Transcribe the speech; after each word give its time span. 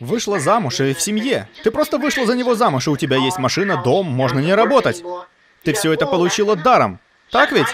Вышла 0.00 0.38
замуж 0.38 0.80
и 0.80 0.94
в 0.94 1.00
семье. 1.00 1.48
Ты 1.64 1.70
просто 1.70 1.98
вышла 1.98 2.24
за 2.24 2.36
него 2.36 2.54
замуж, 2.54 2.86
и 2.86 2.90
у 2.90 2.96
тебя 2.96 3.16
есть 3.16 3.38
машина, 3.38 3.82
дом, 3.82 4.06
можно 4.06 4.38
не 4.38 4.54
работать. 4.54 5.02
Ты 5.64 5.72
все 5.72 5.92
это 5.92 6.06
получила 6.06 6.54
даром. 6.54 7.00
Так 7.30 7.52
ведь? 7.52 7.66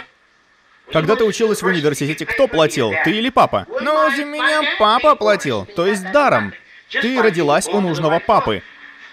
Когда 0.93 1.17
ты 1.17 1.25
училась 1.25 1.63
в 1.63 1.67
университете, 1.67 2.27
кто 2.27 2.49
платил? 2.49 2.93
Ты 3.05 3.13
или 3.13 3.29
папа? 3.29 3.67
Ну, 3.69 4.11
за 4.11 4.25
меня 4.25 4.63
папа 4.79 5.17
платил, 5.17 5.67
то 5.67 5.87
есть 5.87 6.11
даром. 6.13 6.53
Ты 6.91 7.21
родилась 7.21 7.69
у 7.69 7.81
нужного 7.81 8.21
папы. 8.21 8.63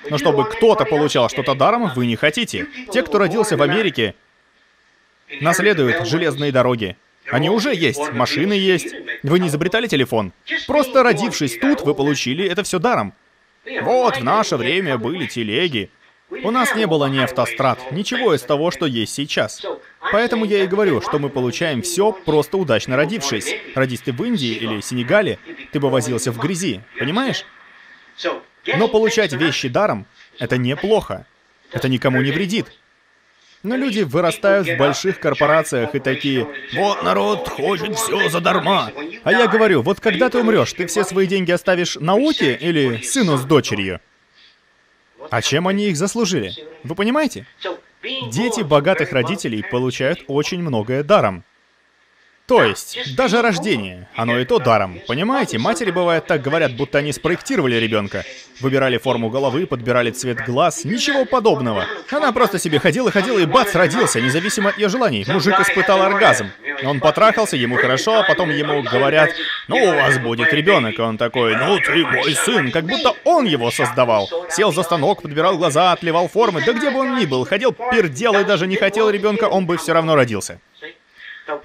Но 0.10 0.18
чтобы 0.18 0.46
кто-то 0.46 0.86
получал 0.86 1.30
что-то 1.30 1.54
даром, 1.54 1.92
вы 1.94 2.08
не 2.08 2.16
хотите. 2.16 2.68
Те, 2.92 3.04
кто 3.04 3.20
родился 3.20 3.58
в 3.58 3.62
Америке, 3.62 4.16
наследуют 5.42 6.08
железные 6.08 6.52
дороги. 6.52 6.98
Они 7.30 7.50
уже 7.50 7.74
есть, 7.76 8.12
машины 8.12 8.54
есть. 8.54 8.94
Вы 9.24 9.40
не 9.40 9.48
изобретали 9.48 9.88
телефон. 9.88 10.34
Просто 10.68 11.04
родившись 11.04 11.58
тут, 11.58 11.82
вы 11.82 11.94
получили 11.94 12.46
это 12.46 12.64
все 12.64 12.80
даром. 12.80 13.14
Вот, 13.82 14.18
в 14.18 14.24
наше 14.24 14.58
время 14.58 14.98
были 14.98 15.28
телеги. 15.28 15.90
У 16.44 16.50
нас 16.50 16.76
не 16.76 16.88
было 16.88 17.08
ни 17.08 17.20
автострад, 17.20 17.92
ничего 17.92 18.34
из 18.34 18.42
того, 18.42 18.72
что 18.72 18.86
есть 18.86 19.14
сейчас. 19.14 19.64
Поэтому 20.12 20.46
я 20.46 20.64
и 20.64 20.68
говорю, 20.68 21.02
что 21.02 21.20
мы 21.20 21.30
получаем 21.30 21.82
все, 21.82 22.12
просто 22.12 22.58
удачно 22.58 22.96
родившись. 22.96 23.54
Родись 23.76 24.00
ты 24.00 24.14
в 24.14 24.24
Индии 24.24 24.54
или 24.54 24.82
Сенегале, 24.82 25.40
ты 25.72 25.80
бы 25.80 25.90
возился 25.90 26.32
в 26.32 26.40
грязи, 26.40 26.82
понимаешь? 26.98 27.46
Но 28.78 28.88
получать 28.88 29.34
вещи 29.34 29.68
даром— 29.68 30.06
это 30.40 30.58
неплохо. 30.58 31.26
Это 31.72 31.88
никому 31.90 32.22
не 32.22 32.32
вредит. 32.32 32.68
Но 33.64 33.76
люди 33.76 34.02
вырастают 34.02 34.68
в 34.68 34.78
больших 34.78 35.20
корпорациях 35.20 35.94
и 35.94 36.00
такие, 36.00 36.48
вот 36.74 37.04
народ 37.04 37.48
хочет 37.48 37.96
все 37.96 38.30
задарма. 38.30 38.92
А 39.24 39.32
я 39.32 39.48
говорю, 39.48 39.82
вот 39.84 40.00
когда 40.00 40.30
ты 40.30 40.40
умрешь, 40.40 40.74
ты 40.74 40.88
все 40.88 41.04
свои 41.04 41.28
деньги 41.28 41.52
оставишь 41.52 41.96
науке 41.96 42.56
или 42.56 43.02
сыну 43.04 43.38
с 43.38 43.44
дочерью? 43.44 44.00
А 45.30 45.42
чем 45.42 45.68
они 45.68 45.90
их 45.90 45.98
заслужили? 45.98 46.54
Вы 46.84 46.96
понимаете? 46.96 47.46
Дети 48.32 48.62
богатых 48.62 49.12
родителей 49.12 49.64
получают 49.64 50.24
очень 50.28 50.62
многое 50.62 51.04
даром. 51.04 51.44
То 52.52 52.66
есть, 52.66 53.16
даже 53.16 53.42
рождение, 53.42 54.10
оно 54.14 54.38
и 54.38 54.44
то 54.44 54.60
даром. 54.60 55.00
Понимаете, 55.08 55.58
матери 55.58 55.90
бывает 55.90 56.28
так 56.28 56.42
говорят, 56.42 56.76
будто 56.76 56.98
они 56.98 57.14
спроектировали 57.14 57.76
ребенка. 57.76 58.26
Выбирали 58.60 58.98
форму 58.98 59.30
головы, 59.30 59.66
подбирали 59.66 60.12
цвет 60.12 60.46
глаз, 60.46 60.84
ничего 60.84 61.24
подобного. 61.24 61.86
Она 62.12 62.34
просто 62.34 62.60
себе 62.60 62.80
ходила-ходила 62.80 63.40
и 63.40 63.46
бац, 63.46 63.74
родился, 63.74 64.20
независимо 64.20 64.72
от 64.72 64.78
ее 64.78 64.90
желаний. 64.90 65.24
Мужик 65.30 65.58
испытал 65.62 66.02
оргазм. 66.02 66.48
Он 66.84 67.00
потрахался, 67.00 67.56
ему 67.56 67.78
хорошо, 67.78 68.20
а 68.20 68.24
потом 68.24 68.50
ему 68.50 68.84
говорят, 68.84 69.30
ну, 69.70 69.78
у 69.78 69.96
вас 69.96 70.20
будет 70.20 70.52
ребенок. 70.52 71.00
Он 71.00 71.18
такой, 71.18 71.56
ну, 71.56 71.80
ты 71.80 72.06
мой 72.06 72.36
сын, 72.36 72.70
как 72.70 72.84
будто 72.84 73.14
он 73.24 73.46
его 73.46 73.72
создавал. 73.72 74.30
Сел 74.50 74.74
за 74.74 74.84
станок, 74.84 75.22
подбирал 75.22 75.58
глаза, 75.58 75.94
отливал 75.94 76.28
формы, 76.28 76.62
да 76.66 76.74
где 76.74 76.90
бы 76.90 77.00
он 77.00 77.18
ни 77.18 77.26
был, 77.26 77.46
ходил, 77.46 77.72
пердел 77.72 78.38
и 78.38 78.44
даже 78.44 78.68
не 78.68 78.76
хотел 78.76 79.10
ребенка, 79.10 79.46
он 79.46 79.66
бы 79.66 79.78
все 79.78 79.94
равно 79.94 80.16
родился. 80.16 80.60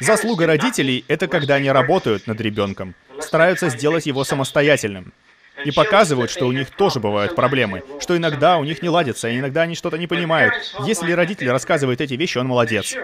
Заслуга 0.00 0.46
родителей— 0.46 1.04
это 1.08 1.28
когда 1.28 1.56
они 1.56 1.70
работают 1.70 2.26
над 2.26 2.40
ребенком, 2.40 2.94
стараются 3.20 3.68
сделать 3.68 4.06
его 4.06 4.24
самостоятельным. 4.24 5.12
И 5.64 5.70
показывают, 5.70 6.30
что 6.30 6.46
у 6.46 6.52
них 6.52 6.70
тоже 6.70 7.00
бывают 7.00 7.34
проблемы, 7.34 7.82
что 7.98 8.16
иногда 8.16 8.58
у 8.58 8.64
них 8.64 8.82
не 8.82 8.88
ладится, 8.90 9.34
иногда 9.34 9.62
они 9.62 9.74
что-то 9.74 9.96
не 9.96 10.06
понимают. 10.06 10.54
Если 10.84 11.12
родитель 11.12 11.50
рассказывает 11.50 12.00
эти 12.00 12.14
вещи, 12.14 12.38
он 12.38 12.46
молодец. 12.46 12.94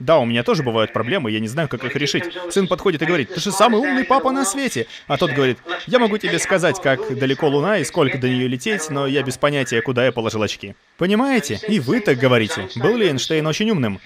Да, 0.00 0.18
у 0.18 0.24
меня 0.24 0.42
тоже 0.42 0.62
бывают 0.62 0.94
проблемы, 0.94 1.30
я 1.30 1.40
не 1.40 1.48
знаю, 1.48 1.68
как 1.68 1.84
их 1.84 1.94
решить. 1.94 2.24
Сын 2.48 2.66
подходит 2.66 3.02
и 3.02 3.04
говорит, 3.04 3.34
ты 3.34 3.38
же 3.40 3.52
самый 3.52 3.80
умный 3.80 4.04
папа 4.04 4.32
на 4.32 4.46
свете. 4.46 4.86
А 5.06 5.18
тот 5.18 5.30
говорит, 5.32 5.58
я 5.86 5.98
могу 5.98 6.16
тебе 6.16 6.38
сказать, 6.38 6.80
как 6.80 7.18
далеко 7.18 7.48
Луна 7.48 7.78
и 7.78 7.84
сколько 7.84 8.16
до 8.16 8.26
нее 8.26 8.48
лететь, 8.48 8.88
но 8.88 9.06
я 9.06 9.22
без 9.22 9.36
понятия, 9.36 9.82
куда 9.82 10.06
я 10.06 10.12
положил 10.12 10.42
очки. 10.42 10.74
Понимаете? 10.96 11.60
И 11.68 11.80
вы 11.80 12.00
так 12.00 12.16
говорите. 12.16 12.66
Был 12.76 12.96
ли 12.96 13.08
Эйнштейн 13.08 13.46
очень 13.46 13.70
умным? 13.70 14.00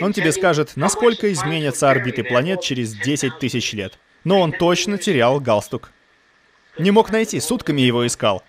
Он 0.00 0.12
тебе 0.12 0.32
скажет, 0.32 0.72
насколько 0.76 1.32
изменятся 1.32 1.90
орбиты 1.90 2.22
планет 2.22 2.60
через 2.60 2.94
10 2.94 3.38
тысяч 3.38 3.72
лет. 3.72 3.98
Но 4.24 4.40
он 4.40 4.52
точно 4.52 4.98
терял 4.98 5.40
галстук. 5.40 5.90
Не 6.78 6.90
мог 6.90 7.10
найти, 7.10 7.40
сутками 7.40 7.80
его 7.80 8.06
искал. 8.06 8.42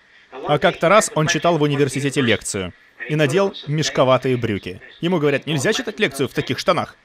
А 0.47 0.59
как-то 0.59 0.89
раз 0.89 1.11
он 1.15 1.27
читал 1.27 1.57
в 1.57 1.61
университете 1.61 2.21
лекцию 2.21 2.73
и 3.07 3.15
надел 3.15 3.53
мешковатые 3.67 4.37
брюки. 4.37 4.81
Ему 4.99 5.19
говорят, 5.19 5.45
нельзя 5.45 5.73
читать 5.73 5.99
лекцию 5.99 6.27
в 6.27 6.33
таких 6.33 6.59
штанах. 6.59 6.95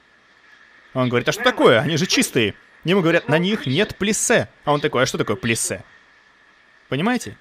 Он 0.93 1.09
говорит, 1.09 1.27
а 1.29 1.31
что 1.31 1.43
такое? 1.43 1.79
Они 1.79 1.97
же 1.97 2.05
чистые. 2.05 2.53
Ему 2.83 3.01
говорят, 3.01 3.27
на 3.27 3.37
них 3.37 3.65
нет 3.65 3.95
плиссе. 3.97 4.49
А 4.63 4.73
он 4.73 4.79
такой, 4.79 5.03
а 5.03 5.05
что 5.05 5.17
такое 5.17 5.35
плиссе? 5.35 5.83
Понимаете? 6.89 7.37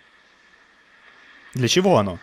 Для 1.55 1.69
чего 1.69 1.97
оно? 1.99 2.19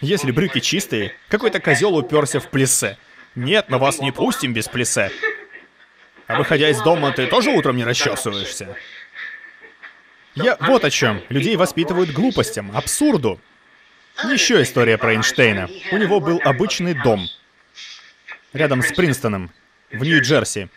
Если 0.00 0.30
брюки 0.30 0.60
чистые, 0.60 1.14
какой-то 1.28 1.60
козел 1.60 1.94
уперся 1.96 2.40
в 2.40 2.48
плиссе. 2.48 2.98
Нет, 3.34 3.66
мы 3.68 3.78
вас 3.78 4.00
не 4.00 4.12
пустим 4.12 4.52
без 4.52 4.68
плесе. 4.68 5.10
А 6.26 6.38
выходя 6.38 6.70
из 6.70 6.80
дома, 6.80 7.12
ты 7.12 7.26
тоже 7.26 7.50
утром 7.50 7.76
не 7.76 7.84
расчесываешься? 7.84 8.76
Я 10.34 10.56
вот 10.58 10.82
о 10.82 10.90
чем. 10.90 11.22
Людей 11.28 11.54
воспитывают 11.56 12.12
глупостям, 12.12 12.74
абсурду. 12.74 13.38
Еще 14.24 14.62
история 14.62 14.96
про 14.96 15.12
Эйнштейна. 15.12 15.68
У 15.92 15.98
него 15.98 16.20
был 16.20 16.40
обычный 16.42 16.94
дом. 16.94 17.28
Рядом 18.54 18.82
с 18.82 18.90
Принстоном, 18.92 19.50
в 19.92 20.02
Нью-Джерси. 20.02 20.70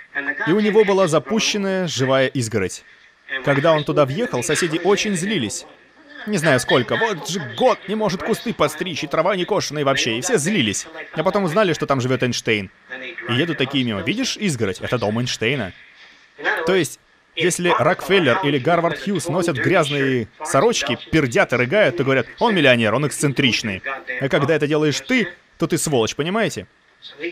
И 0.47 0.51
у 0.51 0.59
него 0.59 0.83
была 0.83 1.07
запущенная 1.07 1.87
живая 1.87 2.27
изгородь. 2.27 2.83
Когда 3.45 3.71
он 3.71 3.85
туда 3.85 4.05
въехал, 4.05 4.43
соседи 4.43 4.81
очень 4.83 5.15
злились. 5.15 5.65
Не 6.27 6.37
знаю 6.37 6.59
сколько, 6.59 6.97
вот 6.97 7.29
же 7.29 7.39
год 7.57 7.79
не 7.87 7.95
может 7.95 8.21
кусты 8.21 8.53
постричь, 8.53 9.03
и 9.03 9.07
трава 9.07 9.35
не 9.35 9.45
кошенная 9.45 9.85
вообще, 9.85 10.17
и 10.17 10.21
все 10.21 10.37
злились. 10.37 10.85
А 11.13 11.23
потом 11.23 11.45
узнали, 11.45 11.73
что 11.73 11.85
там 11.85 12.01
живет 12.01 12.21
Эйнштейн. 12.21 12.69
И 13.29 13.33
едут 13.33 13.57
такие 13.57 13.83
мимо. 13.85 14.01
Видишь 14.01 14.35
изгородь? 14.37 14.81
Это 14.81 14.97
дом 14.97 15.19
Эйнштейна. 15.19 15.71
То 16.65 16.75
есть, 16.75 16.99
если 17.35 17.73
Рокфеллер 17.77 18.39
или 18.43 18.57
Гарвард 18.57 18.99
Хьюз 18.99 19.29
носят 19.29 19.57
грязные 19.57 20.27
сорочки, 20.43 20.97
пердят 21.11 21.53
и 21.53 21.55
рыгают, 21.55 21.97
то 21.97 22.03
говорят, 22.03 22.27
он 22.39 22.53
миллионер, 22.53 22.93
он 22.93 23.07
эксцентричный. 23.07 23.81
А 24.19 24.27
когда 24.27 24.55
это 24.55 24.67
делаешь 24.67 24.99
ты, 24.99 25.29
то 25.57 25.65
ты 25.65 25.77
сволочь, 25.77 26.15
понимаете? 26.15 26.67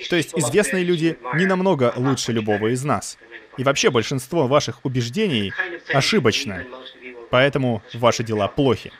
То 0.09 0.15
есть 0.15 0.33
известные 0.35 0.83
люди 0.83 1.17
не 1.33 1.45
намного 1.45 1.93
лучше 1.97 2.31
любого 2.31 2.67
из 2.67 2.83
нас. 2.83 3.17
И 3.57 3.63
вообще 3.63 3.89
большинство 3.89 4.47
ваших 4.47 4.83
убеждений 4.85 5.53
ошибочно. 5.93 6.65
Поэтому 7.35 7.83
ваши 7.93 8.23
дела 8.23 8.47
плохи. 8.47 8.93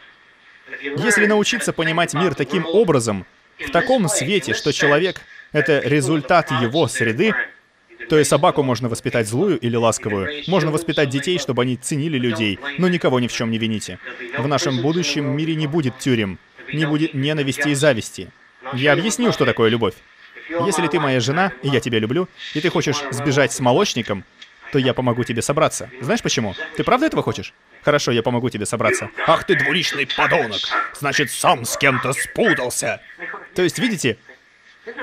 Если 0.82 1.26
научиться 1.26 1.72
понимать 1.72 2.14
мир 2.14 2.36
таким 2.36 2.66
образом, 2.66 3.26
в 3.66 3.72
таком 3.72 4.10
свете, 4.10 4.54
что 4.54 4.74
человек— 4.74 5.22
это 5.54 5.80
результат 5.80 6.52
его 6.52 6.90
среды, 6.90 7.34
то 8.10 8.20
и 8.20 8.26
собаку 8.26 8.62
можно 8.62 8.90
воспитать 8.90 9.30
злую 9.30 9.58
или 9.58 9.78
ласковую. 9.78 10.44
Можно 10.48 10.72
воспитать 10.72 11.08
детей, 11.08 11.40
чтобы 11.40 11.62
они 11.62 11.78
ценили 11.78 12.18
людей, 12.18 12.60
но 12.78 12.90
никого 12.90 13.22
ни 13.22 13.28
в 13.28 13.32
чем 13.32 13.52
не 13.52 13.58
вините. 13.58 14.00
В 14.38 14.46
нашем 14.50 14.82
будущем 14.82 15.26
мире 15.30 15.56
не 15.56 15.68
будет 15.68 15.98
тюрем, 16.00 16.38
не 16.74 16.84
будет 16.84 17.14
ненависти 17.14 17.70
и 17.70 17.74
зависти. 17.74 18.32
Я 18.74 18.92
объясню, 18.92 19.32
что 19.32 19.46
такое 19.46 19.70
любовь. 19.70 19.94
Если 20.50 20.88
ты 20.88 21.00
моя 21.00 21.22
жена, 21.22 21.54
и 21.64 21.70
я 21.70 21.80
тебя 21.80 22.00
люблю, 22.00 22.28
и 22.54 22.60
ты 22.60 22.70
хочешь 22.70 22.98
сбежать 23.12 23.54
с 23.54 23.62
молочником, 23.62 24.26
то 24.72 24.80
я 24.80 24.94
помогу 24.94 25.24
тебе 25.24 25.42
собраться. 25.42 25.90
Знаешь 26.02 26.22
почему? 26.22 26.56
Ты 26.76 26.84
правда 26.84 27.06
этого 27.06 27.24
хочешь? 27.24 27.54
Хорошо, 27.84 28.12
я 28.12 28.24
помогу 28.24 28.50
тебе 28.50 28.66
собраться. 28.66 29.10
Ах 29.28 29.44
ты 29.44 29.56
двуличный 29.56 30.08
подонок! 30.08 30.62
Значит, 30.94 31.32
сам 31.32 31.66
с 31.66 31.78
кем-то 31.78 32.14
спутался! 32.14 33.02
То 33.54 33.62
есть, 33.62 33.80
видите, 33.80 34.18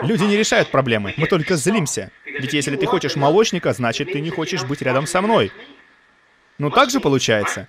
люди 0.02 0.24
не 0.24 0.36
решают 0.36 0.70
проблемы, 0.70 1.14
мы 1.16 1.26
только 1.26 1.56
злимся. 1.56 2.10
Ведь 2.24 2.52
если 2.52 2.76
ты 2.76 2.86
хочешь 2.86 3.16
молочника, 3.16 3.72
значит, 3.72 4.12
ты 4.12 4.20
не 4.20 4.30
хочешь 4.30 4.64
быть 4.64 4.82
рядом 4.82 5.06
со 5.06 5.22
мной. 5.22 5.52
Ну 6.58 6.70
так 6.70 6.90
же 6.90 7.00
получается. 7.00 7.68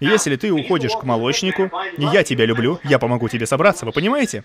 Если 0.00 0.36
ты 0.36 0.50
уходишь 0.50 0.92
к 0.92 1.02
молочнику, 1.02 1.70
и 1.98 2.04
я 2.04 2.24
тебя 2.24 2.46
люблю, 2.46 2.80
я 2.84 2.98
помогу 2.98 3.28
тебе 3.28 3.46
собраться, 3.46 3.84
вы 3.84 3.92
понимаете? 3.92 4.44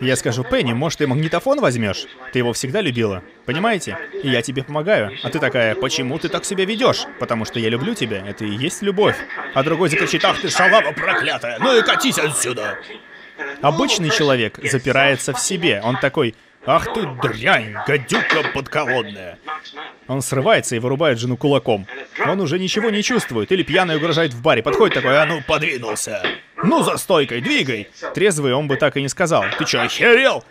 Я 0.00 0.16
скажу, 0.16 0.42
Пенни, 0.42 0.72
может, 0.72 0.98
ты 0.98 1.06
магнитофон 1.06 1.60
возьмешь? 1.60 2.06
Ты 2.32 2.40
его 2.40 2.52
всегда 2.52 2.80
любила. 2.80 3.22
Понимаете? 3.46 3.96
И 4.24 4.28
я 4.28 4.42
тебе 4.42 4.64
помогаю. 4.64 5.12
А 5.22 5.30
ты 5.30 5.38
такая, 5.38 5.76
почему 5.76 6.18
ты 6.18 6.28
так 6.28 6.44
себя 6.44 6.64
ведешь? 6.64 7.06
Потому 7.20 7.44
что 7.44 7.60
я 7.60 7.68
люблю 7.68 7.94
тебя. 7.94 8.24
Это 8.26 8.44
и 8.44 8.50
есть 8.50 8.82
любовь. 8.82 9.16
А 9.54 9.62
другой 9.62 9.88
закричит, 9.90 10.24
ах 10.24 10.40
ты 10.40 10.48
шалава 10.50 10.90
проклятая, 10.92 11.58
ну 11.60 11.78
и 11.78 11.82
катись 11.82 12.18
отсюда. 12.18 12.76
Обычный 13.62 14.10
человек 14.10 14.58
запирается 14.64 15.32
в 15.32 15.38
себе. 15.38 15.80
Он 15.84 15.96
такой, 15.96 16.34
ах 16.66 16.92
ты 16.92 17.06
дрянь, 17.22 17.76
гадюка 17.86 18.42
подколодная. 18.52 19.38
Он 20.08 20.22
срывается 20.22 20.74
и 20.74 20.80
вырубает 20.80 21.20
жену 21.20 21.36
кулаком. 21.36 21.86
Он 22.26 22.40
уже 22.40 22.58
ничего 22.58 22.90
не 22.90 23.02
чувствует. 23.02 23.52
Или 23.52 23.62
пьяный 23.62 23.96
угрожает 23.96 24.34
в 24.34 24.42
баре. 24.42 24.62
Подходит 24.62 24.94
такой, 24.94 25.16
а 25.20 25.24
ну 25.24 25.40
подвинулся. 25.46 26.22
Ну 26.66 26.82
за 26.82 26.96
стойкой, 26.96 27.40
двигай. 27.40 27.88
Трезвый 28.14 28.54
он 28.54 28.68
бы 28.68 28.76
так 28.76 28.96
и 28.96 29.02
не 29.02 29.08
сказал. 29.08 29.44
Ты 29.58 29.64
чё, 29.64 29.80
охерел? 29.80 30.44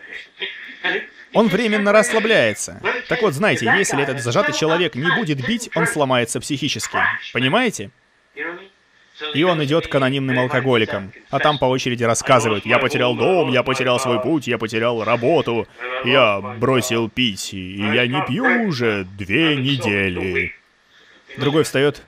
Он 1.34 1.48
временно 1.48 1.92
расслабляется. 1.92 2.82
Так 3.10 3.22
вот, 3.22 3.34
знаете, 3.34 3.66
если 3.66 4.02
этот 4.02 4.22
зажатый 4.22 4.54
человек 4.54 4.96
не 4.96 5.10
будет 5.16 5.46
бить, 5.46 5.70
он 5.76 5.88
сломается 5.88 6.40
психически. 6.40 6.98
Понимаете? 7.34 7.90
И 9.34 9.44
он 9.44 9.64
идет 9.64 9.88
к 9.88 9.96
анонимным 9.96 10.40
алкоголикам, 10.40 11.12
а 11.30 11.40
там 11.40 11.60
по 11.60 11.66
очереди 11.66 12.04
рассказывают, 12.04 12.66
я 12.66 12.80
потерял 12.80 13.16
дом, 13.16 13.52
я 13.52 13.62
потерял 13.62 14.00
свой 14.00 14.20
путь, 14.20 14.48
я 14.48 14.58
потерял 14.58 15.04
работу, 15.04 15.68
я 16.04 16.42
бросил 16.42 17.10
пить, 17.10 17.54
и 17.54 17.80
я 17.80 18.08
не 18.08 18.26
пью 18.26 18.68
уже 18.68 19.06
две 19.06 19.56
недели. 19.56 20.54
Другой 21.38 21.64
встает, 21.64 22.02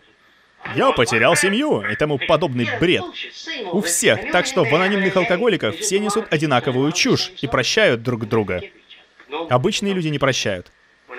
я 0.73 0.91
потерял 0.91 1.35
семью 1.35 1.81
и 1.81 1.95
тому 1.95 2.17
подобный 2.17 2.67
бред. 2.79 3.03
У 3.71 3.81
всех, 3.81 4.31
так 4.31 4.45
что 4.45 4.63
в 4.63 4.73
анонимных 4.73 5.15
алкоголиках 5.15 5.75
все 5.75 5.99
несут 5.99 6.25
одинаковую 6.31 6.91
чушь 6.91 7.31
и 7.41 7.47
прощают 7.47 8.01
друг 8.01 8.27
друга. 8.27 8.61
Обычные 9.49 9.93
люди 9.93 10.07
не 10.07 10.19
прощают. 10.19 10.71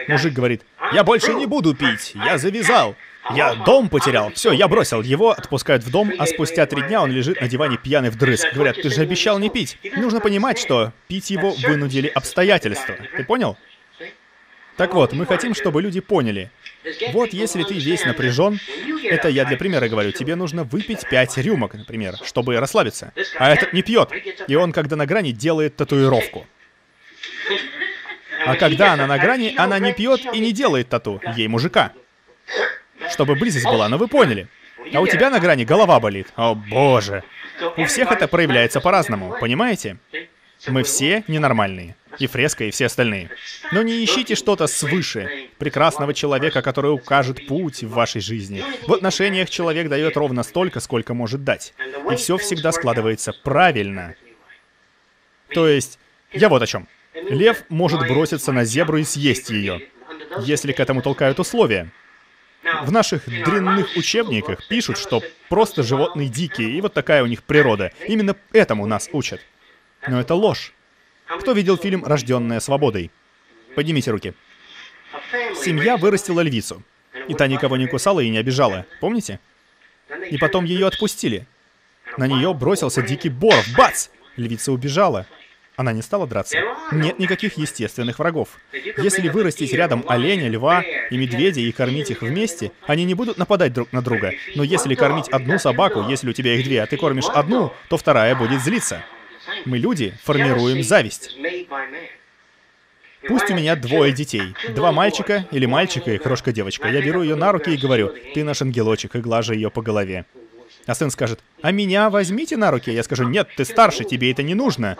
Мужик 0.09 0.33
говорит, 0.33 0.63
я 0.93 1.05
больше 1.05 1.35
не 1.35 1.47
буду 1.47 1.75
пить, 1.75 2.13
я 2.15 2.39
завязал. 2.39 2.97
Я 3.35 3.55
дом 3.55 3.89
потерял. 3.89 4.31
Все, 4.35 4.53
я 4.53 4.69
бросил. 4.69 5.03
Его 5.03 5.31
отпускают 5.31 5.83
в 5.83 5.91
дом, 5.91 6.13
а 6.17 6.27
спустя 6.27 6.65
три 6.67 6.83
дня 6.83 7.03
он 7.03 7.11
лежит 7.11 7.41
на 7.41 7.49
диване 7.49 7.77
пьяный 7.77 8.11
вдрызг. 8.11 8.53
Говорят, 8.53 8.77
ты 8.81 8.89
же 8.89 9.03
обещал 9.03 9.39
не 9.39 9.51
пить. 9.51 9.79
Нужно 9.97 10.21
понимать, 10.21 10.59
что 10.59 10.93
пить 11.09 11.31
его 11.31 11.51
вынудили 11.51 12.07
обстоятельства. 12.07 12.95
Ты 13.17 13.25
понял? 13.25 13.57
Так 14.77 14.95
вот, 14.95 15.13
мы 15.13 15.27
хотим, 15.27 15.55
чтобы 15.55 15.81
люди 15.81 16.01
поняли. 16.01 16.51
Вот 17.13 17.33
если 17.33 17.63
ты 17.63 17.75
весь 17.75 18.05
напряжен, 18.05 18.61
это 19.05 19.29
я 19.29 19.45
для 19.45 19.57
примера 19.57 19.89
говорю, 19.89 20.13
тебе 20.13 20.37
нужно 20.37 20.65
выпить 20.65 21.09
пять 21.09 21.37
рюмок, 21.39 21.75
например, 21.75 22.17
чтобы 22.23 22.59
расслабиться. 22.59 23.13
А 23.39 23.53
этот 23.53 23.73
не 23.73 23.83
пьет, 23.83 24.11
и 24.49 24.55
он, 24.55 24.73
когда 24.73 24.97
на 24.97 25.07
грани, 25.07 25.33
делает 25.33 25.77
татуировку. 25.77 26.47
А 28.47 28.55
когда 28.57 28.93
она 28.93 29.07
на 29.07 29.19
грани, 29.19 29.55
она 29.57 29.79
не 29.79 29.93
пьет 29.93 30.21
и 30.33 30.39
не 30.39 30.53
делает 30.53 30.89
тату, 30.89 31.21
ей 31.37 31.49
мужика 31.49 31.93
чтобы 33.11 33.35
близость 33.35 33.65
была, 33.65 33.89
но 33.89 33.99
вы 33.99 34.09
поняли. 34.09 34.49
А 34.93 35.01
у 35.01 35.07
тебя 35.07 35.31
на 35.31 35.41
грани 35.41 35.65
голова 35.65 35.99
болит. 36.01 36.29
О 36.37 36.55
боже. 36.55 37.23
У 37.77 37.85
всех 37.85 38.13
это 38.13 38.29
проявляется 38.29 38.81
по-разному, 38.81 39.37
понимаете? 39.41 39.97
Мы 40.69 40.83
все 40.83 41.25
ненормальные. 41.27 41.97
И 42.19 42.27
Фреска, 42.27 42.65
и 42.65 42.71
все 42.71 42.87
остальные. 42.87 43.31
Но 43.73 43.83
не 43.83 44.05
ищите 44.05 44.35
что-то 44.35 44.67
свыше. 44.67 45.49
Прекрасного 45.59 46.15
человека, 46.15 46.63
который 46.63 46.93
укажет 46.93 47.47
путь 47.47 47.83
в 47.83 47.91
вашей 47.91 48.21
жизни. 48.21 48.65
В 48.87 48.93
отношениях 48.93 49.51
человек 49.51 49.89
дает 49.89 50.17
ровно 50.17 50.43
столько, 50.43 50.81
сколько 50.81 51.15
может 51.15 51.45
дать. 51.45 51.75
И 52.11 52.17
все 52.17 52.37
всегда 52.39 52.73
складывается 52.73 53.33
правильно. 53.33 54.15
То 55.49 55.69
есть, 55.69 55.99
я 56.33 56.49
вот 56.49 56.63
о 56.63 56.67
чем. 56.67 56.89
Лев 57.15 57.65
может 57.69 58.01
броситься 58.01 58.53
на 58.53 58.65
зебру 58.65 58.99
и 58.99 59.05
съесть 59.05 59.51
ее, 59.51 59.89
если 60.41 60.73
к 60.73 60.81
этому 60.81 61.03
толкают 61.03 61.41
условия. 61.41 61.91
В 62.83 62.91
наших 62.91 63.27
дрянных 63.27 63.97
учебниках 63.97 64.67
пишут, 64.67 64.99
что 64.99 65.23
просто 65.49 65.83
животные 65.83 66.29
дикие, 66.29 66.71
и 66.73 66.81
вот 66.81 66.95
такая 66.95 67.23
у 67.23 67.27
них 67.27 67.43
природа. 67.43 67.93
Именно 68.07 68.37
этому 68.53 68.87
нас 68.87 69.09
учат. 69.13 69.41
Но 70.09 70.21
это 70.21 70.35
ложь. 70.35 70.73
Кто 71.27 71.53
видел 71.53 71.77
фильм 71.77 72.05
«Рожденная 72.05 72.61
свободой»? 72.61 73.11
Поднимите 73.75 74.11
руки. 74.11 74.35
Семья 75.55 75.97
вырастила 75.97 76.41
львицу. 76.41 76.83
И 77.29 77.35
та 77.35 77.47
никого 77.49 77.77
не 77.77 77.87
кусала 77.87 78.21
и 78.21 78.29
не 78.29 78.39
обижала. 78.39 78.87
Помните? 79.01 79.41
И 80.31 80.39
потом 80.39 80.65
ее 80.65 80.87
отпустили. 80.87 81.47
На 82.17 82.27
нее 82.27 82.55
бросился 82.55 83.03
дикий 83.03 83.29
бор. 83.29 83.55
Бац! 83.77 84.09
Львица 84.37 84.73
убежала. 84.73 85.27
Она 85.77 85.93
не 85.93 86.01
стала 86.01 86.27
драться. 86.27 86.57
Нет 86.93 87.19
никаких 87.19 87.59
естественных 87.59 88.19
врагов. 88.19 88.49
Если 88.73 89.29
вырастить 89.29 89.73
рядом 89.73 90.05
оленя, 90.09 90.49
льва 90.49 90.83
и 91.11 91.17
медведя 91.17 91.61
и 91.61 91.73
кормить 91.73 92.11
их 92.11 92.23
вместе, 92.23 92.73
они 92.87 93.05
не 93.05 93.15
будут 93.15 93.37
нападать 93.37 93.73
друг 93.75 93.93
на 93.93 94.01
друга. 94.01 94.33
Но 94.55 94.63
если 94.63 94.95
кормить 94.95 95.29
одну 95.29 95.59
собаку, 95.59 96.09
если 96.09 96.31
у 96.31 96.33
тебя 96.33 96.55
их 96.55 96.65
две, 96.65 96.83
а 96.83 96.87
ты 96.87 96.97
кормишь 96.97 97.29
одну, 97.29 97.73
то 97.89 97.99
вторая 97.99 98.35
будет 98.35 98.63
злиться. 98.63 99.05
Мы, 99.65 99.79
люди, 99.79 100.15
формируем 100.23 100.83
зависть. 100.83 101.37
Пусть 103.29 103.51
у 103.51 103.55
меня 103.55 103.77
двое 103.77 104.13
детей. 104.13 104.55
Два 104.71 104.93
мальчика 104.93 105.47
или 105.51 105.67
мальчика 105.67 106.13
и 106.13 106.19
крошка-девочка. 106.19 106.89
Я 106.89 107.03
беру 107.03 107.23
ее 107.23 107.35
на 107.35 107.53
руки 107.53 107.71
и 107.71 107.77
говорю, 107.77 108.15
ты 108.35 108.45
наш 108.45 108.63
ангелочек, 108.63 109.17
и 109.17 109.21
глажу 109.21 109.53
ее 109.53 109.71
по 109.71 109.83
голове. 109.83 110.27
А 110.87 110.95
сын 110.95 111.11
скажет, 111.11 111.41
а 111.63 111.73
меня 111.73 112.11
возьмите 112.11 112.57
на 112.57 112.71
руки. 112.71 112.91
Я 112.91 113.03
скажу, 113.03 113.25
нет, 113.25 113.49
ты 113.57 113.65
старше, 113.65 114.05
тебе 114.05 114.31
это 114.31 114.43
не 114.43 114.55
нужно. 114.55 114.97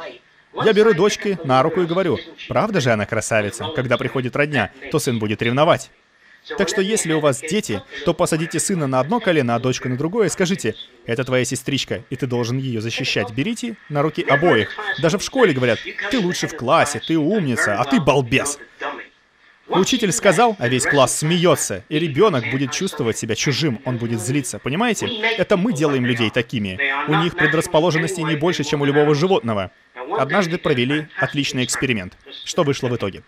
Я 0.65 0.73
беру 0.73 0.95
дочки 0.95 1.39
на 1.45 1.63
руку 1.63 1.83
и 1.83 1.87
говорю, 1.87 2.19
правда 2.49 2.81
же 2.81 2.91
она 2.91 3.07
красавица? 3.07 3.67
Когда 3.77 3.97
приходит 3.97 4.35
родня, 4.35 4.73
то 4.91 4.99
сын 4.99 5.19
будет 5.19 5.43
ревновать. 5.43 5.91
Так 6.59 6.69
что 6.69 6.81
если 6.81 7.13
у 7.13 7.21
вас 7.21 7.41
дети, 7.41 7.83
то 8.05 8.15
посадите 8.15 8.61
сына 8.61 8.87
на 8.87 9.01
одно 9.01 9.21
колено, 9.21 9.57
а 9.57 9.59
дочку 9.59 9.89
на 9.89 9.97
другое 9.97 10.27
и 10.27 10.31
скажите, 10.31 10.75
это 11.05 11.25
твоя 11.25 11.45
сестричка, 11.45 12.05
и 12.11 12.17
ты 12.17 12.27
должен 12.27 12.59
ее 12.59 12.81
защищать. 12.81 13.33
Берите 13.33 13.77
на 13.89 14.03
руки 14.03 14.23
обоих. 14.23 14.71
Даже 15.01 15.19
в 15.19 15.23
школе 15.23 15.53
говорят, 15.53 15.79
ты 16.11 16.19
лучше 16.19 16.47
в 16.47 16.57
классе, 16.57 17.01
ты 17.05 17.19
умница, 17.19 17.81
а 17.81 17.85
ты 17.85 18.01
балбес. 18.01 18.59
Учитель 19.69 20.13
сказал, 20.13 20.55
а 20.61 20.69
весь 20.69 20.85
класс 20.85 21.19
смеется, 21.19 21.83
и 21.89 21.99
ребенок 21.99 22.45
будет 22.53 22.71
чувствовать 22.71 23.19
себя 23.19 23.35
чужим, 23.35 23.81
он 23.85 23.97
будет 23.97 24.21
злиться, 24.21 24.61
понимаете? 24.61 25.09
Это 25.39 25.57
мы 25.57 25.73
делаем 25.73 26.07
людей 26.07 26.31
такими. 26.31 26.79
У 27.09 27.15
них 27.17 27.35
предрасположенности 27.35 28.21
не 28.21 28.37
больше, 28.37 28.63
чем 28.63 28.83
у 28.83 28.85
любого 28.85 29.15
животного. 29.15 29.73
Однажды 30.11 30.59
провели 30.59 31.09
отличный 31.19 31.65
эксперимент. 31.65 32.17
Что 32.45 32.63
вышло 32.63 32.89
в 32.89 32.97
итоге? 32.97 33.23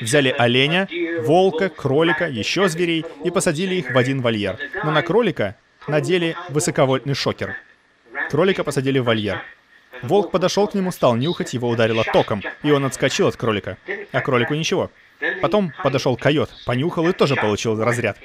Взяли 0.00 0.34
оленя, 0.36 0.88
волка, 1.22 1.68
кролика, 1.68 2.28
еще 2.28 2.68
зверей 2.68 3.04
и 3.24 3.30
посадили 3.30 3.76
их 3.76 3.90
в 3.90 3.98
один 3.98 4.20
вольер. 4.22 4.58
Но 4.84 4.90
на 4.90 5.02
кролика 5.02 5.56
надели 5.88 6.36
высоковольтный 6.48 7.14
шокер. 7.14 7.56
Кролика 8.30 8.62
посадили 8.62 8.98
в 8.98 9.04
вольер. 9.04 9.42
Волк 10.02 10.30
подошел 10.30 10.66
к 10.66 10.74
нему, 10.74 10.92
стал 10.92 11.16
нюхать, 11.16 11.52
его 11.52 11.68
ударило 11.68 12.04
током, 12.04 12.42
и 12.62 12.70
он 12.70 12.84
отскочил 12.84 13.26
от 13.26 13.36
кролика. 13.36 13.76
А 14.12 14.20
кролику 14.20 14.54
ничего. 14.54 14.90
Потом 15.42 15.72
подошел 15.82 16.16
койот, 16.16 16.50
понюхал 16.64 17.08
и 17.08 17.12
тоже 17.12 17.36
получил 17.36 17.82
разряд. 17.82 18.16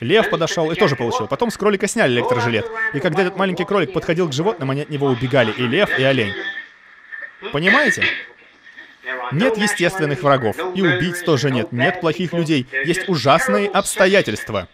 Лев 0.00 0.30
подошел 0.30 0.70
и 0.70 0.74
тоже 0.74 0.96
получил. 0.96 1.28
Потом 1.28 1.50
с 1.50 1.56
кролика 1.56 1.86
сняли 1.86 2.14
электрожилет. 2.14 2.66
И 2.92 3.00
когда 3.00 3.22
этот 3.22 3.36
маленький 3.36 3.64
кролик 3.64 3.92
подходил 3.92 4.28
к 4.28 4.32
животным, 4.32 4.70
они 4.70 4.82
от 4.82 4.90
него 4.90 5.06
убегали. 5.06 5.52
И 5.52 5.62
лев, 5.62 5.96
и 5.98 6.02
олень. 6.02 6.32
Понимаете? 7.50 8.04
Нет 9.32 9.56
естественных 9.56 10.22
врагов. 10.22 10.56
И 10.74 10.82
убийц 10.82 11.22
тоже 11.22 11.50
нет. 11.50 11.72
Нет 11.72 12.00
плохих 12.00 12.32
людей. 12.32 12.66
Есть 12.84 13.08
ужасные 13.08 13.68
обстоятельства. 13.68 14.68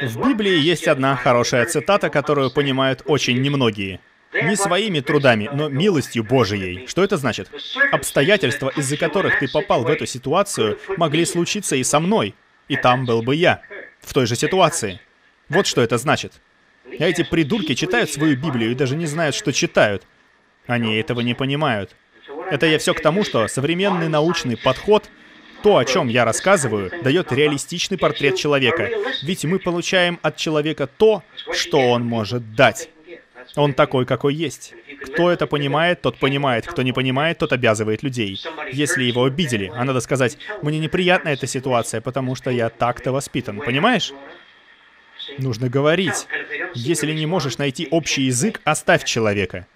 В 0.00 0.28
Библии 0.28 0.58
есть 0.58 0.88
одна 0.88 1.16
хорошая 1.16 1.64
цитата, 1.66 2.10
которую 2.10 2.50
понимают 2.50 3.02
очень 3.06 3.40
немногие. 3.40 4.00
Не 4.32 4.56
своими 4.56 5.00
трудами, 5.00 5.48
но 5.52 5.68
милостью 5.68 6.24
Божией. 6.24 6.86
Что 6.86 7.02
это 7.02 7.16
значит? 7.16 7.48
Обстоятельства, 7.92 8.70
из-за 8.76 8.96
которых 8.96 9.38
ты 9.38 9.48
попал 9.48 9.84
в 9.84 9.88
эту 9.88 10.04
ситуацию, 10.04 10.78
могли 10.96 11.24
случиться 11.24 11.76
и 11.76 11.84
со 11.84 12.00
мной. 12.00 12.34
И 12.68 12.76
там 12.76 13.06
был 13.06 13.22
бы 13.22 13.34
я. 13.36 13.62
В 14.00 14.12
той 14.12 14.26
же 14.26 14.36
ситуации. 14.36 15.00
Вот 15.48 15.66
что 15.66 15.80
это 15.80 15.96
значит. 15.96 16.32
А 16.98 17.04
эти 17.04 17.22
придурки 17.22 17.74
читают 17.74 18.10
свою 18.10 18.36
Библию 18.36 18.72
и 18.72 18.74
даже 18.74 18.96
не 18.96 19.06
знают, 19.06 19.34
что 19.34 19.52
читают. 19.52 20.02
Они 20.66 20.96
этого 20.96 21.20
не 21.20 21.34
понимают. 21.34 21.94
Это 22.50 22.66
я 22.66 22.78
все 22.78 22.94
к 22.94 23.00
тому, 23.00 23.24
что 23.24 23.48
современный 23.48 24.08
научный 24.08 24.56
подход, 24.56 25.08
то, 25.62 25.78
о 25.78 25.84
чем 25.84 26.08
я 26.08 26.24
рассказываю, 26.24 26.90
дает 27.02 27.32
реалистичный 27.32 27.98
портрет 27.98 28.36
человека. 28.36 28.90
Ведь 29.22 29.44
мы 29.44 29.58
получаем 29.58 30.18
от 30.22 30.36
человека 30.36 30.86
то, 30.86 31.22
что 31.52 31.80
он 31.90 32.04
может 32.04 32.54
дать. 32.54 32.90
Он 33.54 33.72
такой, 33.72 34.06
какой 34.06 34.34
есть. 34.34 34.74
Кто 35.02 35.30
это 35.30 35.46
понимает, 35.46 36.02
тот 36.02 36.18
понимает. 36.18 36.66
Кто 36.66 36.82
не 36.82 36.92
понимает, 36.92 37.38
тот 37.38 37.52
обязывает 37.52 38.02
людей. 38.02 38.40
Если 38.72 39.04
его 39.04 39.24
обидели, 39.24 39.72
а 39.74 39.84
надо 39.84 40.00
сказать, 40.00 40.36
мне 40.62 40.78
неприятна 40.78 41.30
эта 41.30 41.46
ситуация, 41.46 42.00
потому 42.00 42.34
что 42.34 42.50
я 42.50 42.68
так-то 42.68 43.12
воспитан. 43.12 43.60
Понимаешь? 43.60 44.12
Нужно 45.38 45.68
говорить. 45.68 46.26
Если 46.74 47.12
не 47.12 47.26
можешь 47.26 47.58
найти 47.58 47.88
общий 47.90 48.22
язык, 48.22 48.60
оставь 48.64 49.04
человека. 49.04 49.66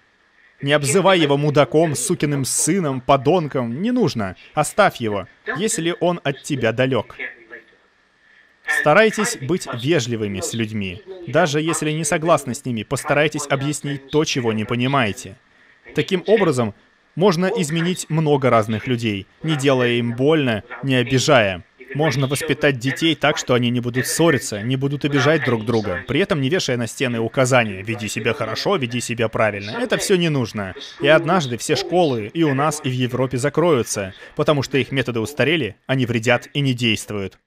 Не 0.61 0.73
обзывай 0.73 1.19
его 1.19 1.37
мудаком, 1.37 1.95
сукиным 1.95 2.45
сыном, 2.45 3.01
подонком. 3.01 3.81
Не 3.81 3.91
нужно. 3.91 4.35
Оставь 4.53 4.97
его, 4.97 5.27
если 5.57 5.95
он 5.99 6.19
от 6.23 6.43
тебя 6.43 6.71
далек. 6.71 7.15
Старайтесь 8.79 9.37
быть 9.41 9.67
вежливыми 9.73 10.39
с 10.39 10.53
людьми. 10.53 11.01
Даже 11.27 11.61
если 11.61 11.91
не 11.91 12.03
согласны 12.03 12.53
с 12.53 12.65
ними, 12.65 12.83
постарайтесь 12.83 13.47
объяснить 13.49 14.09
то, 14.09 14.23
чего 14.23 14.53
не 14.53 14.65
понимаете. 14.65 15.35
Таким 15.95 16.23
образом, 16.27 16.73
можно 17.15 17.47
изменить 17.47 18.09
много 18.09 18.49
разных 18.49 18.87
людей, 18.87 19.27
не 19.43 19.55
делая 19.55 19.93
им 19.93 20.15
больно, 20.15 20.63
не 20.83 20.95
обижая. 20.95 21.65
Можно 21.95 22.27
воспитать 22.27 22.79
детей 22.79 23.15
так, 23.15 23.37
что 23.37 23.53
они 23.53 23.69
не 23.69 23.79
будут 23.79 24.07
ссориться, 24.07 24.61
не 24.61 24.75
будут 24.75 25.05
обижать 25.05 25.45
друг 25.45 25.65
друга, 25.65 26.03
при 26.07 26.19
этом 26.19 26.41
не 26.41 26.49
вешая 26.49 26.77
на 26.77 26.87
стены 26.87 27.19
указания 27.19 27.81
«веди 27.81 28.07
себя 28.07 28.33
хорошо, 28.33 28.75
веди 28.77 29.01
себя 29.01 29.27
правильно». 29.29 29.71
Это 29.71 29.97
все 29.97 30.15
не 30.15 30.29
нужно. 30.29 30.73
И 31.01 31.07
однажды 31.07 31.57
все 31.57 31.75
школы 31.75 32.31
и 32.33 32.43
у 32.43 32.53
нас, 32.53 32.81
и 32.83 32.89
в 32.89 32.93
Европе 32.93 33.37
закроются, 33.37 34.13
потому 34.35 34.63
что 34.63 34.77
их 34.77 34.91
методы 34.91 35.19
устарели, 35.19 35.75
они 35.87 36.05
вредят 36.05 36.47
и 36.53 36.61
не 36.61 36.73
действуют. 36.73 37.37